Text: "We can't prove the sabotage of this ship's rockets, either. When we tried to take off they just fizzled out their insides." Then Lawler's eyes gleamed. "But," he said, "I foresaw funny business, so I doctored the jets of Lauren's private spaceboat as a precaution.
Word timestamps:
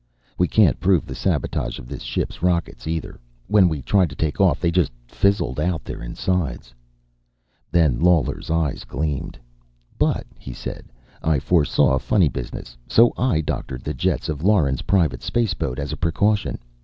"We 0.35 0.47
can't 0.47 0.79
prove 0.79 1.05
the 1.05 1.13
sabotage 1.13 1.77
of 1.77 1.87
this 1.87 2.01
ship's 2.01 2.41
rockets, 2.41 2.87
either. 2.87 3.19
When 3.45 3.69
we 3.69 3.83
tried 3.83 4.09
to 4.09 4.15
take 4.15 4.41
off 4.41 4.59
they 4.59 4.71
just 4.71 4.91
fizzled 5.05 5.59
out 5.59 5.83
their 5.85 6.01
insides." 6.01 6.73
Then 7.71 7.99
Lawler's 7.99 8.49
eyes 8.49 8.83
gleamed. 8.83 9.37
"But," 9.99 10.25
he 10.39 10.53
said, 10.53 10.85
"I 11.21 11.37
foresaw 11.37 11.99
funny 11.99 12.29
business, 12.29 12.75
so 12.87 13.13
I 13.15 13.41
doctored 13.41 13.83
the 13.83 13.93
jets 13.93 14.27
of 14.27 14.43
Lauren's 14.43 14.81
private 14.81 15.21
spaceboat 15.21 15.77
as 15.77 15.91
a 15.91 15.97
precaution. 15.97 16.57